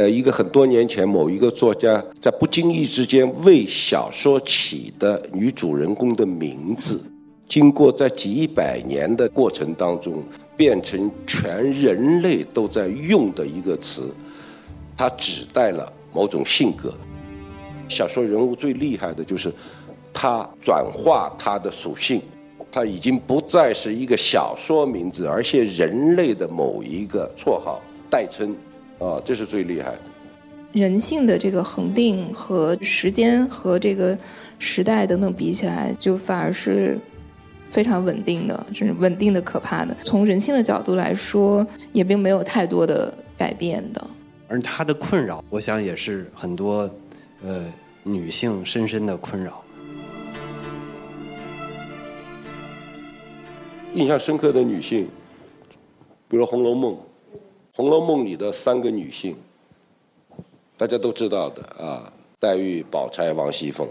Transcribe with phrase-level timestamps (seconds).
[0.00, 7.02] 呃，一个很多年前某一个作家在不经意之间为小说起的女主人公的名字，
[7.50, 10.22] 经过在几百年的过程当中，
[10.56, 14.08] 变成全人类都在用的一个词，
[14.96, 16.94] 它指代了某种性格。
[17.88, 19.52] 小说人物最厉害的就是，
[20.12, 22.22] 它转化它的属性，
[22.70, 28.54] 它已经不再是一个小说名字，而且人类的某一个绰号代称。
[29.00, 30.00] 啊，这是最厉害的。
[30.72, 34.16] 人性的这个恒定和时间和这个
[34.58, 36.98] 时代等等比起来，就反而是
[37.70, 39.96] 非常稳定的，就是稳定的可怕的。
[40.02, 44.06] 从人性的角度来说，也并没有太多的改变的。
[44.48, 46.90] 而他的困扰，我想也是很多
[47.44, 47.64] 呃
[48.02, 49.62] 女性深深的困扰。
[53.94, 55.08] 印象深刻的女性，
[56.28, 56.92] 比如《红楼梦》。
[57.76, 59.34] 《红楼梦》里的三个女性，
[60.76, 63.88] 大家都知道的啊，黛玉、宝钗、王熙凤，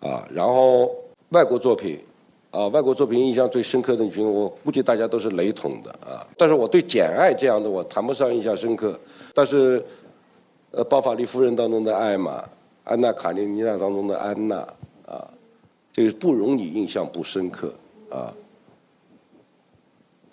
[0.00, 0.90] 啊，然后
[1.28, 2.00] 外国作品，
[2.52, 6.20] 啊，外国作品印象最深刻的女性，我估计大家都是雷同的啊。
[6.36, 8.96] 但是我对《简爱》这样的我谈不上印象深刻，
[9.32, 9.82] 但是，
[10.70, 12.40] 呃，《包法利夫人》当中的艾玛，
[12.84, 14.56] 《安娜·卡列尼娜》当中的安娜，
[15.06, 15.26] 啊，
[15.90, 17.72] 这个不容你印象不深刻
[18.10, 18.32] 啊。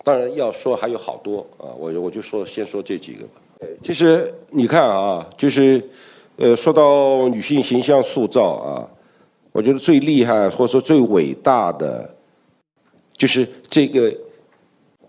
[0.04, 3.40] 当然要说还有好多啊，我我就说先说这几个吧。
[3.82, 5.82] 其实你看啊，就是
[6.36, 8.88] 呃，说到女性形象塑造啊，
[9.60, 12.14] 我觉得最厉害或者说最伟大的，
[13.14, 14.10] 就是这个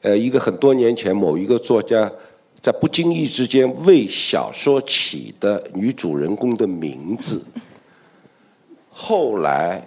[0.01, 2.11] 呃，一个很多年前某一个作家
[2.59, 7.41] 在不经意之间为小说起的女主人公的名字，
[8.89, 9.81] 后来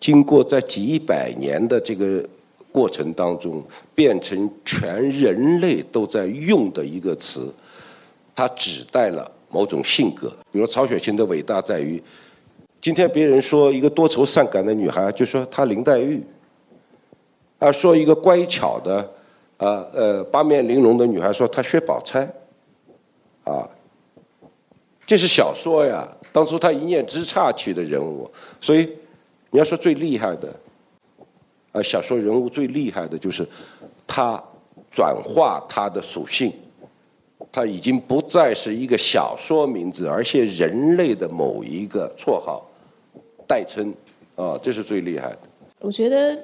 [0.00, 2.28] 经过在几百年的这个。
[2.70, 3.64] 过程当中
[3.94, 7.52] 变成全人类都在用的一个词，
[8.36, 10.28] 它指代了某种性格。
[10.52, 12.00] 比如曹雪芹的伟大在于，
[12.80, 16.20] 今天别人说一个多愁善感的女孩，就说她林黛玉；
[17.58, 18.98] 啊，说一个乖巧的，
[19.56, 22.28] 啊呃八面玲珑的女孩，说她薛宝钗。
[23.44, 23.66] 啊，
[25.06, 28.30] 这是小说呀，当初他一念之差起的人物，
[28.60, 28.86] 所以
[29.50, 30.54] 你要说最厉害的。
[31.72, 33.48] 啊，小说人物最厉害的就是，
[34.06, 34.42] 他
[34.90, 36.52] 转化他的属性，
[37.50, 42.64] 它已经不再是一个小说名字，而且人类的某一个绰号
[43.46, 43.94] 代称，
[44.36, 45.38] 啊，这是最厉害的。
[45.80, 46.38] 我觉得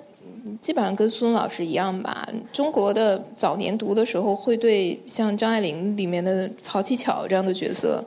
[0.60, 2.28] 基本上跟苏老师一样吧。
[2.52, 8.04] 中国的早年读的时候，会对像张爱玲里面的曹七巧这样的角色，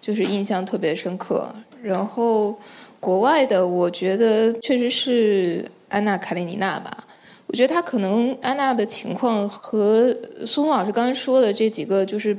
[0.00, 1.48] 就是印象特别深刻。
[1.82, 2.58] 然后
[3.00, 5.64] 国外的，我觉得确实是。
[5.90, 7.06] 安娜·卡列尼娜吧，
[7.48, 10.14] 我觉得她可能安娜的情况和
[10.46, 12.36] 苏东老师刚才说的这几个就是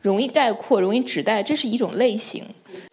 [0.00, 2.44] 容易概括、容易指代，这是一种类型。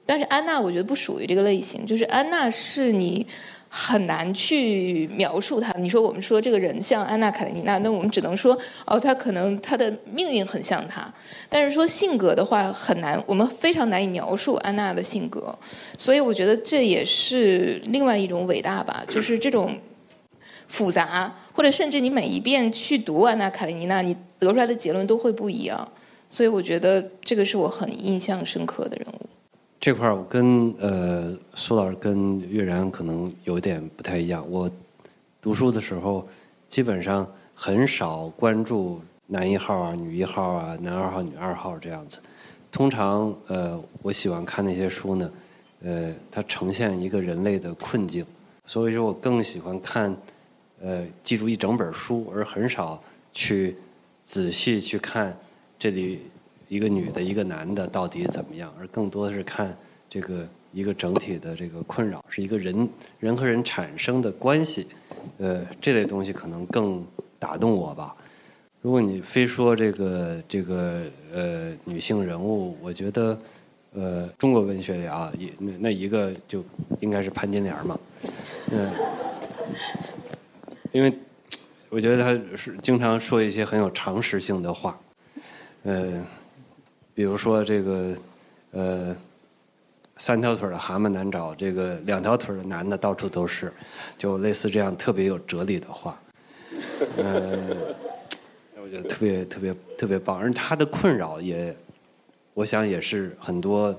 [0.06, 1.86] 但是安娜，我觉得不属于这个类型。
[1.86, 3.26] 就是安娜是你
[3.70, 5.72] 很难去描述她。
[5.78, 11.14] 你说我们说这个人像安娜·卡列尼娜，那我们只能说哦，她可能她的命运很像她。
[11.48, 15.54] 但是说性格的话很难，我们非常难以描述安娜的性格。
[15.98, 19.78] 所以我觉得这也是另外一种伟大吧，就是这种。
[20.72, 25.86] 复杂，或者甚至你每一遍去读安娜·卡列尼娜，你得出来的结论都会不一样。
[26.30, 29.26] 所以我觉得这个是我很印象深刻的人物。
[29.82, 34.50] 这块儿我跟呃苏老师跟岳然可能有点不太一样。
[34.50, 34.72] 我
[35.42, 36.26] 读书的时候
[36.70, 42.20] 基本上很少关注男一号啊、女一号啊、男二号、女二号这样子。
[42.72, 45.30] 通常呃我喜欢看那些书呢，
[45.84, 48.26] 呃它呈现一个人类的困境，
[48.66, 50.16] 所以说我更喜欢看。
[50.84, 53.02] 呃，记住一整本书，而很少
[53.34, 53.76] 去
[54.24, 55.38] 仔细去看
[55.78, 56.22] 这里
[56.68, 59.78] 一个女的、一个男的到底怎么样，而更多的是看
[60.10, 62.90] 这个一个整体的这个困扰，是一个人
[63.20, 64.88] 人和人产生的关系。
[65.38, 67.06] 呃，这类东西可能更
[67.38, 68.16] 打动我吧。
[68.82, 73.40] 如果你非说这个这个呃女性人物，我觉得
[73.94, 76.64] 呃中国文学里啊，一那那一个就
[77.02, 78.00] 应该是潘金莲嘛，
[78.72, 78.90] 嗯。
[80.92, 81.14] 因为
[81.90, 85.00] 我觉得他是经常说一些很有常识性的话，
[85.84, 86.24] 呃，
[87.14, 88.16] 比如说这个
[88.72, 89.16] 呃，
[90.18, 93.72] 三条腿的蛤蟆难找，这个两条腿的男的到处都是，
[94.18, 96.20] 就类似这样特别有哲理的话。
[97.18, 97.58] 呃，
[98.92, 101.74] 觉得特别特别特别棒，而他的困扰也，
[102.54, 103.96] 我想也是很多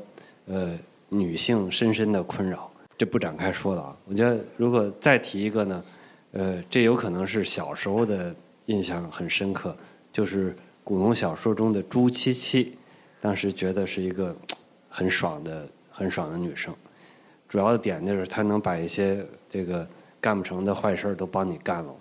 [0.46, 0.78] 呃
[1.08, 2.70] 女性深深的困扰。
[2.98, 3.96] 这不展开说了啊。
[4.04, 5.82] 我觉得如果再提一个呢，
[6.32, 8.34] 呃，这有可能是小时候的
[8.66, 9.76] 印象很深刻，
[10.12, 12.76] 就是古龙小说中的朱七七，
[13.20, 14.34] 当时觉得是一个
[14.88, 16.74] 很爽的很爽的女生。
[17.48, 19.86] 主要的点就是她能把一些这个
[20.20, 21.94] 干不成的坏事都帮你干了，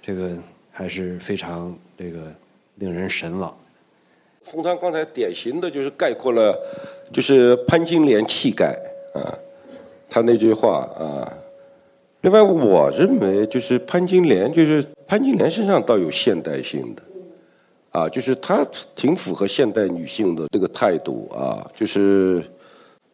[0.00, 0.36] 这个
[0.70, 2.32] 还是非常这个
[2.76, 3.52] 令人神往。
[4.42, 6.56] 冯唐刚才典型的就是概括了，
[7.12, 8.78] 就是潘金莲气概
[9.12, 9.34] 啊。
[10.08, 11.26] 他那句话啊，
[12.26, 17.02] 另外我认为就是潘金莲，就是潘金莲身上倒有现代性的，
[17.92, 22.42] 啊，就是她挺符合现代女性的这个态度啊，就是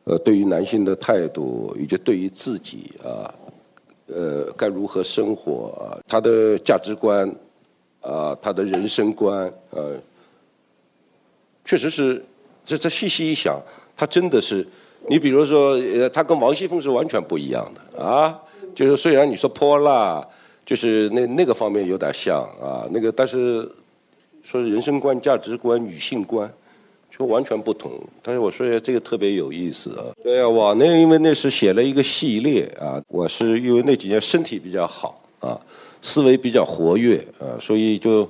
[0.05, 3.29] 呃对于男性的态度，以及对于自己啊，
[4.07, 7.31] 呃该如何生活啊，她的价值观
[8.01, 9.93] 啊，她的人生观呃，
[11.67, 12.25] 确实是
[12.65, 13.61] 这这细细一想，
[13.95, 14.67] 她真的是。
[15.09, 18.41] 你比如说，呃，他跟王熙凤是完全不一样的啊。
[18.75, 20.27] 就是虽然你说泼辣，
[20.65, 23.71] 就是那那个方面有点像啊，那个但是
[24.43, 26.53] 说是人生观、价值观、女性观，
[27.11, 27.93] 就完全不同。
[28.23, 30.05] 但是我说一下这个特别有意思啊。
[30.23, 35.61] 对呀，我那因为那是写了一个系列啊，我是因为那几年身体比较好啊，
[36.01, 38.29] 思维比较活跃啊，所以就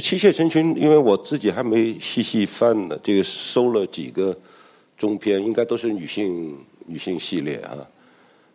[0.00, 0.76] 妻妾成群。
[0.78, 4.36] 因为我自己还没细细翻呢，这个收了几个。
[4.98, 6.56] 中篇应该都是女性
[6.86, 7.76] 女性系列啊，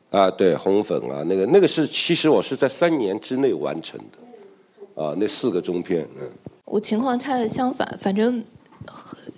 [0.09, 6.29] 啊对红粉啊那个那个是其实我是在三年之内完成的，啊那四个中篇嗯。
[6.65, 8.43] 我情况恰恰相反，反正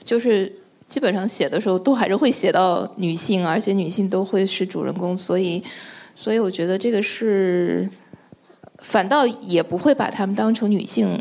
[0.04, 0.51] 就是
[0.86, 5.63] 基本上写的时候都还是会写到女性，而且女性都会是主人公，所以
[6.16, 7.89] 所以我觉得这个是
[8.77, 11.19] 反倒也不会把她们当成女性。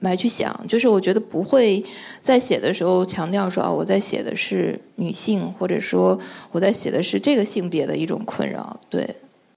[0.00, 1.84] 来去想，就是我觉得不会
[2.22, 6.18] 在写的时候强调说啊，我在写的是女性，或者说
[6.52, 8.78] 我在写的是这个性别的一种困扰。
[8.88, 9.08] 对，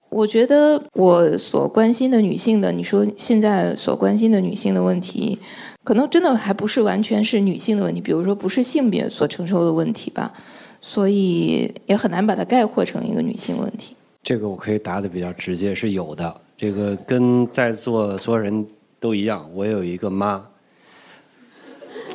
[0.08, 5.38] 我觉得我所关心的女性的，你说现在所关心的女性的问题，
[5.84, 10.32] 可能真的还不是完全是女性的问题，比如说不是性别所承受的问题吧，
[10.80, 13.94] 所以也很难把它概括成一个女性问题。
[14.22, 16.40] 这个我可以答的比较直接，是有的。
[16.56, 18.66] 这个跟在座所有人。
[19.02, 20.48] 都一样，我有一个妈，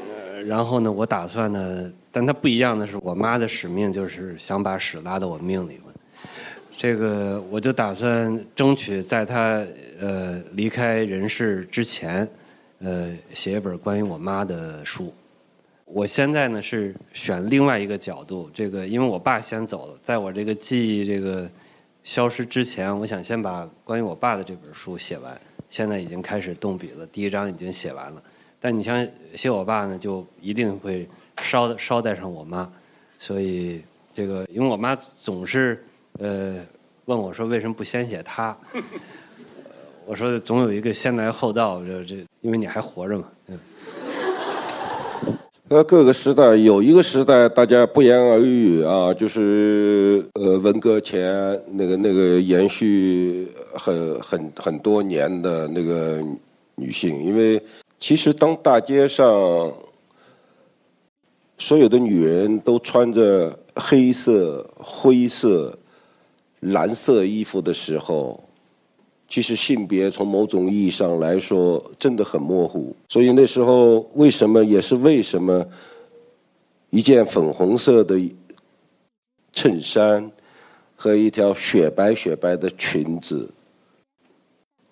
[0.08, 5.82] 呃，然后呢，我打算呢，但她不一样的是，我妈的使命就是想把屎拉到我命里，
[6.78, 9.62] 这个我就打算争取在她
[10.00, 12.26] 呃离开人世之前，
[12.80, 15.14] 呃，写一本关于我妈的书。
[15.84, 21.50] 我现在呢是选另外一个角度，这个因为我爸先走了，在我这个记忆这个
[22.06, 25.38] 消失之前，我想先把关于我爸的这本书写完。
[25.70, 28.22] 现在已经开始动笔了，第一章已经写完了。
[28.60, 32.72] 但你像写我爸呢，就一定会捎捎带上我妈，
[33.20, 33.82] 所以
[34.14, 35.84] 这个因为我妈总是
[36.20, 36.60] 呃
[37.06, 38.58] 问我说为什么不先写他？
[40.06, 43.30] 我说总有一个先来后到，这这因为你还活着嘛。
[45.70, 56.24] 呃，各个时代有一个时代，大家不言而喻啊，就是呃，文革前那个那个延续很很很多年的那个
[56.76, 57.62] 女性，因为
[58.00, 59.26] 其实当大街上
[61.58, 65.78] 所有的女人都穿着黑色、灰色、
[66.62, 68.42] 蓝色衣服的时候。
[69.28, 75.66] 其实性别从某种意义上来说真的很模糊，所以那时候为什么也是为什么
[76.92, 78.18] 一件粉红色的
[79.52, 80.32] 衬衫
[80.96, 83.50] 和一条雪白雪白的裙子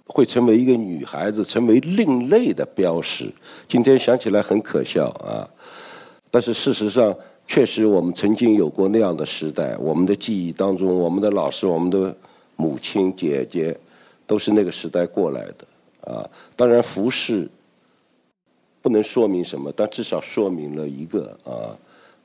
[0.08, 3.32] 会成为一个女孩子成为另类的标识？
[3.70, 5.48] 今天想起来很可笑啊！
[6.30, 7.16] 但是事实上，
[7.48, 9.78] 确实我们曾经有过那样的时代。
[9.78, 12.16] 我们的记忆当中，我们的老师、我们的
[12.58, 13.76] 母亲、姐姐。
[14.28, 17.48] 都是那个时代过来的，啊，当然服饰
[18.82, 21.78] 不能说明什么，但至少说明了一个啊，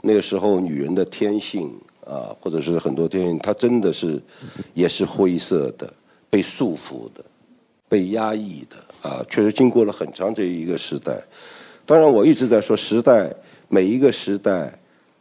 [0.03, 1.71] 那个时候女人的天性
[2.07, 4.21] 啊，或者是很多天性，她真的是
[4.73, 5.93] 也是灰色的，
[6.31, 7.23] 被束缚的，
[7.89, 11.23] 被压抑的啊，确实经过了很长这一个时代。
[11.85, 13.31] 当然，我一直在说，时代
[13.69, 14.73] 每一个时代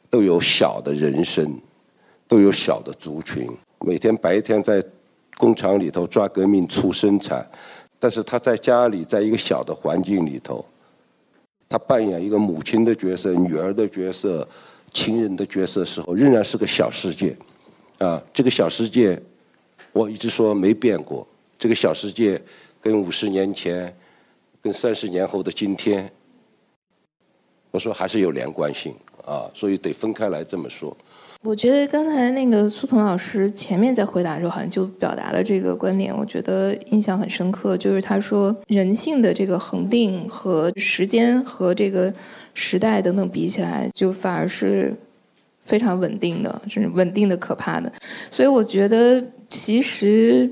[0.09, 1.59] 都有小的人生，
[2.27, 4.81] 都有小的族群，每天白天在。
[5.37, 7.49] 工厂里头抓革命促生产，
[7.99, 10.65] 但是他在家里，在一个小的环境里头，
[11.67, 14.47] 他扮演一个母亲的角色、女儿的角色、
[14.91, 17.35] 情人的角色时候，仍然是个小世界。
[17.99, 19.21] 啊，这个小世界，
[19.91, 21.27] 我一直说没变过。
[21.57, 22.41] 这个小世界
[22.81, 23.93] 跟五十年前
[24.61, 26.09] 跟三十年后的今天，
[27.71, 28.95] 我说还是有连贯性
[29.29, 30.95] 啊，所以得分开来这么说。
[31.41, 37.77] 我觉得刚才那个苏童老师前面在回答的时候，好像就表达了这个观点，我觉得印象很深刻。
[37.77, 42.13] 就是他说，人性的这个恒定和时间和这个
[42.53, 44.93] 时代等等比起来，就反而是
[45.63, 47.89] 非常稳定的，甚至稳定的可怕的。
[48.29, 50.49] 所以我觉得，其实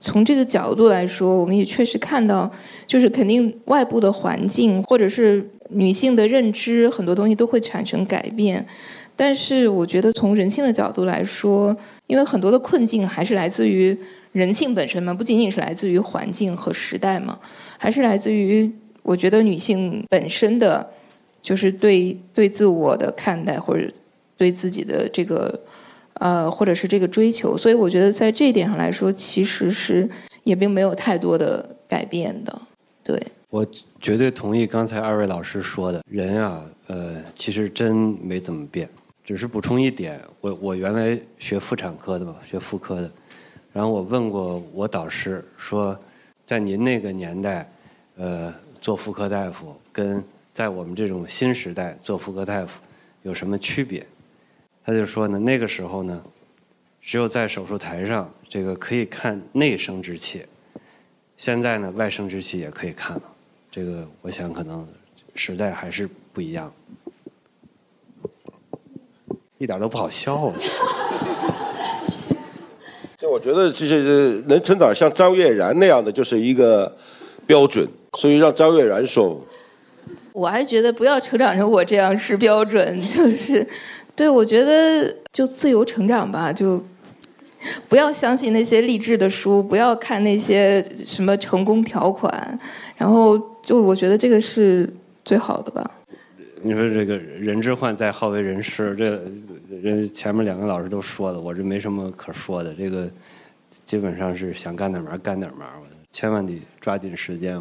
[0.00, 2.50] 从这个角度来说，我们也确实看到，
[2.86, 8.66] 就是肯定外部的环境或者是女性的认知，很多东西都会产生改变。
[9.14, 11.76] 但是我觉得从人性的角度来说，
[12.06, 13.96] 因为很多的困境还是来自于
[14.32, 17.38] 人性本身嘛，不仅仅是来自于环境和时代嘛，
[17.78, 18.70] 还是来自于
[19.02, 20.90] 我觉得女性本身的，
[21.42, 23.86] 就是对对自我的看待或者
[24.38, 25.60] 对自己的这个
[26.14, 30.08] 呃或者是这个追求，所以我觉得在这一点上来说，其实是
[30.44, 32.62] 也并没有太多的改变的。
[33.04, 33.20] 对
[33.52, 33.66] 我
[34.00, 38.88] 绝对同意刚才二位老师说的，人啊，呃，其实真没怎么变。
[39.26, 43.12] 只是补充一点，我我原来学妇产科的嘛，学妇科的，
[43.70, 45.94] 然后我问过我导师说，
[46.46, 47.70] 在您那个年代，
[48.16, 52.80] 呃，做妇科大夫跟在我们这种新时代做妇科大夫
[53.20, 54.06] 有什么区别？
[54.82, 56.24] 他就说呢，那个时候呢，
[57.02, 60.42] 只有在手术台上这个可以看内生殖器，
[61.36, 63.22] 现在呢，外生殖器也可以看了，
[63.74, 64.86] 这个我想可能
[65.34, 66.70] 时代还是不一样。
[69.56, 70.52] 一点都不好笑。
[73.16, 76.94] 这我觉得就是能成长像张悦然那样的，就是一个
[77.46, 77.88] 标准。
[78.18, 79.40] 所以让张悦然说，
[80.34, 83.66] 我还觉得不要成长成我这样是标准，就是
[84.14, 86.84] 对我觉得就自由成长吧，就
[87.88, 92.58] 不要相信那些励志的书，不要看那些什么成功条款，
[92.96, 94.88] 然后就我觉得这个是
[95.24, 95.90] 最好的吧。
[96.62, 99.20] 你说这个人之患在好为人师，这
[99.80, 102.72] 人前面两个老师都说了，我这没什么可说的。
[102.74, 103.10] 这个
[103.84, 105.66] 基本上是想干点嘛干点嘛，
[106.12, 107.60] 千万得抓紧时间。